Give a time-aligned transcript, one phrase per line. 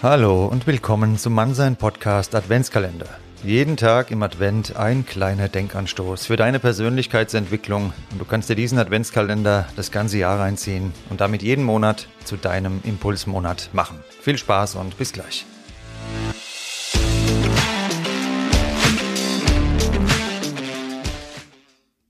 [0.00, 3.08] Hallo und willkommen zum Mannsein Podcast Adventskalender.
[3.42, 8.78] Jeden Tag im Advent ein kleiner Denkanstoß für deine Persönlichkeitsentwicklung und du kannst dir diesen
[8.78, 13.98] Adventskalender das ganze Jahr reinziehen und damit jeden Monat zu deinem Impulsmonat machen.
[14.20, 15.44] Viel Spaß und bis gleich.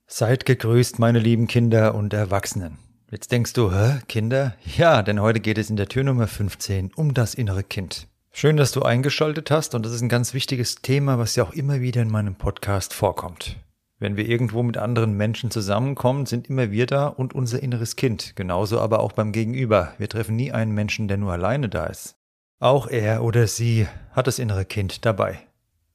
[0.07, 2.77] Seid gegrüßt, meine lieben Kinder und Erwachsenen.
[3.11, 4.55] Jetzt denkst du, hä, Kinder?
[4.77, 8.07] Ja, denn heute geht es in der Tür Nummer 15 um das innere Kind.
[8.33, 11.55] Schön, dass du eingeschaltet hast und das ist ein ganz wichtiges Thema, was ja auch
[11.55, 13.57] immer wieder in meinem Podcast vorkommt.
[13.98, 18.37] Wenn wir irgendwo mit anderen Menschen zusammenkommen, sind immer wir da und unser inneres Kind.
[18.37, 19.95] Genauso aber auch beim Gegenüber.
[19.97, 22.17] Wir treffen nie einen Menschen, der nur alleine da ist.
[22.61, 25.39] Auch er oder sie hat das innere Kind dabei.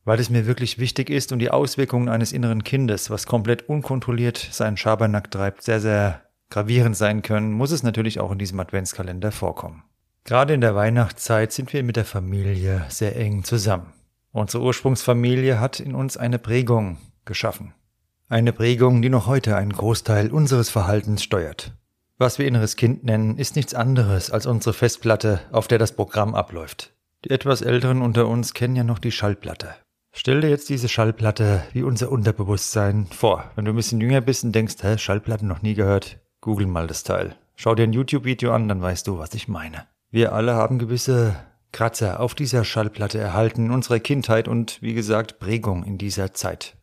[0.04, 4.38] Weil es mir wirklich wichtig ist und die Auswirkungen eines inneren Kindes, was komplett unkontrolliert
[4.52, 9.32] seinen Schabernack treibt, sehr, sehr gravierend sein können, muss es natürlich auch in diesem Adventskalender
[9.32, 9.84] vorkommen.
[10.24, 13.92] Gerade in der Weihnachtszeit sind wir mit der Familie sehr eng zusammen.
[14.32, 17.74] Unsere Ursprungsfamilie hat in uns eine Prägung geschaffen.
[18.30, 21.74] Eine Prägung, die noch heute einen Großteil unseres Verhaltens steuert.
[22.18, 26.36] Was wir inneres Kind nennen, ist nichts anderes als unsere Festplatte, auf der das Programm
[26.36, 26.94] abläuft.
[27.26, 29.76] Die etwas Älteren unter uns kennen ja noch die Schallplatte.
[30.12, 33.52] Stell dir jetzt diese Schallplatte wie unser Unterbewusstsein vor.
[33.56, 36.88] Wenn du ein bisschen jünger bist und denkst, hä, Schallplatten noch nie gehört, Google mal
[36.88, 37.38] das Teil.
[37.56, 39.88] Schau dir ein YouTube-Video an, dann weißt du, was ich meine.
[40.12, 41.38] Wir alle haben gewisse
[41.72, 46.76] Kratzer auf dieser Schallplatte erhalten, unserer Kindheit und wie gesagt Prägung in dieser Zeit.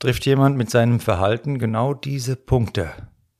[0.00, 2.90] Trifft jemand mit seinem Verhalten genau diese Punkte,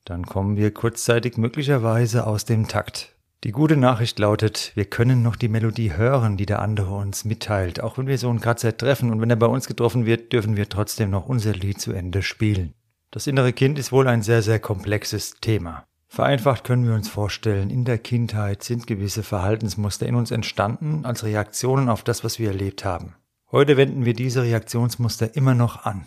[0.05, 3.17] dann kommen wir kurzzeitig möglicherweise aus dem Takt.
[3.43, 7.83] Die gute Nachricht lautet, wir können noch die Melodie hören, die der andere uns mitteilt.
[7.83, 10.57] Auch wenn wir so einen Kratzer treffen und wenn er bei uns getroffen wird, dürfen
[10.57, 12.73] wir trotzdem noch unser Lied zu Ende spielen.
[13.11, 15.85] Das innere Kind ist wohl ein sehr, sehr komplexes Thema.
[16.09, 21.25] Vereinfacht können wir uns vorstellen, in der Kindheit sind gewisse Verhaltensmuster in uns entstanden als
[21.25, 23.15] Reaktionen auf das, was wir erlebt haben.
[23.53, 26.07] Heute wenden wir diese Reaktionsmuster immer noch an.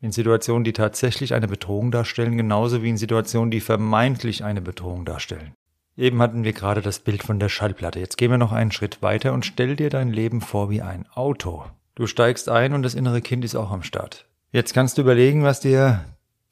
[0.00, 5.04] In Situationen, die tatsächlich eine Bedrohung darstellen, genauso wie in Situationen, die vermeintlich eine Bedrohung
[5.04, 5.54] darstellen.
[5.96, 8.00] Eben hatten wir gerade das Bild von der Schallplatte.
[8.00, 11.06] Jetzt gehen wir noch einen Schritt weiter und stell dir dein Leben vor wie ein
[11.14, 11.64] Auto.
[11.94, 14.26] Du steigst ein und das innere Kind ist auch am Start.
[14.50, 16.04] Jetzt kannst du überlegen, was dir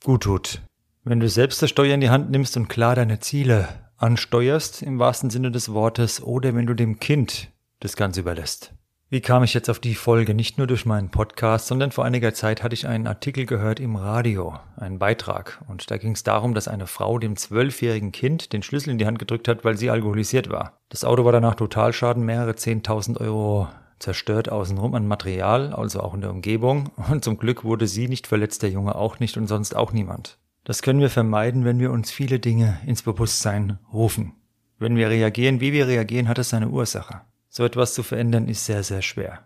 [0.05, 0.63] gut tut.
[1.05, 4.99] Wenn du selbst das Steuer in die Hand nimmst und klar deine Ziele ansteuerst, im
[4.99, 7.49] wahrsten Sinne des Wortes, oder wenn du dem Kind
[7.81, 8.73] das Ganze überlässt.
[9.13, 10.35] Wie kam ich jetzt auf die Folge?
[10.35, 13.97] Nicht nur durch meinen Podcast, sondern vor einiger Zeit hatte ich einen Artikel gehört im
[13.97, 15.61] Radio, einen Beitrag.
[15.67, 19.07] Und da ging es darum, dass eine Frau dem zwölfjährigen Kind den Schlüssel in die
[19.07, 20.79] Hand gedrückt hat, weil sie alkoholisiert war.
[20.91, 23.67] Das Auto war danach Totalschaden, mehrere zehntausend Euro
[24.01, 26.91] zerstört außenrum an Material, also auch in der Umgebung.
[27.11, 30.39] Und zum Glück wurde sie nicht verletzt, der Junge auch nicht und sonst auch niemand.
[30.65, 34.33] Das können wir vermeiden, wenn wir uns viele Dinge ins Bewusstsein rufen.
[34.79, 37.21] Wenn wir reagieren, wie wir reagieren, hat es seine Ursache.
[37.49, 39.41] So etwas zu verändern ist sehr, sehr schwer.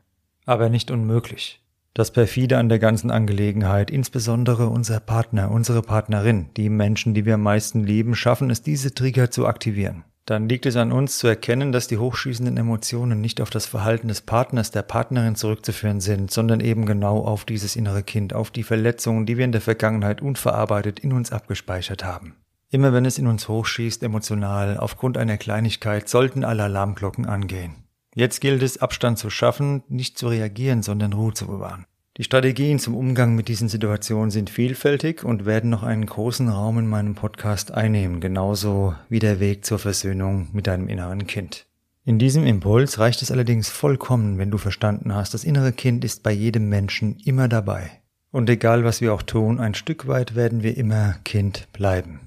[0.46, 1.60] Aber nicht unmöglich.
[1.92, 7.34] Das perfide an der ganzen Angelegenheit, insbesondere unser Partner, unsere Partnerin, die Menschen, die wir
[7.34, 11.26] am meisten lieben, schaffen es, diese Trigger zu aktivieren dann liegt es an uns zu
[11.26, 16.30] erkennen, dass die hochschießenden Emotionen nicht auf das Verhalten des Partners, der Partnerin zurückzuführen sind,
[16.30, 20.22] sondern eben genau auf dieses innere Kind, auf die Verletzungen, die wir in der Vergangenheit
[20.22, 22.36] unverarbeitet in uns abgespeichert haben.
[22.70, 27.84] Immer wenn es in uns hochschießt emotional, aufgrund einer Kleinigkeit, sollten alle Alarmglocken angehen.
[28.14, 31.84] Jetzt gilt es, Abstand zu schaffen, nicht zu reagieren, sondern Ruhe zu bewahren.
[32.16, 36.78] Die Strategien zum Umgang mit diesen Situationen sind vielfältig und werden noch einen großen Raum
[36.78, 41.66] in meinem Podcast einnehmen, genauso wie der Weg zur Versöhnung mit deinem inneren Kind.
[42.04, 46.22] In diesem Impuls reicht es allerdings vollkommen, wenn du verstanden hast, das innere Kind ist
[46.22, 47.90] bei jedem Menschen immer dabei.
[48.30, 52.20] Und egal was wir auch tun, ein Stück weit werden wir immer Kind bleiben.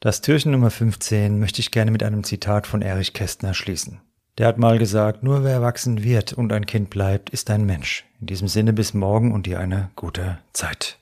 [0.00, 4.02] Das Türchen Nummer 15 möchte ich gerne mit einem Zitat von Erich Kästner schließen.
[4.38, 8.06] Der hat mal gesagt, nur wer erwachsen wird und ein Kind bleibt, ist ein Mensch.
[8.18, 10.98] In diesem Sinne bis morgen und dir eine gute Zeit.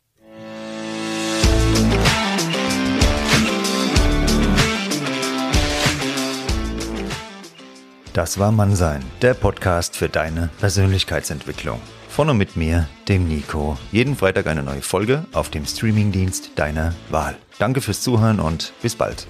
[8.12, 11.80] Das war Mannsein, der Podcast für deine Persönlichkeitsentwicklung.
[12.08, 13.78] Von und mit mir, dem Nico.
[13.92, 17.36] Jeden Freitag eine neue Folge auf dem Streamingdienst deiner Wahl.
[17.60, 19.28] Danke fürs Zuhören und bis bald.